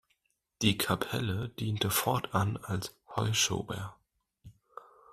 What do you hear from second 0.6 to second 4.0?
Die Kapelle diente fortan als Heuschober.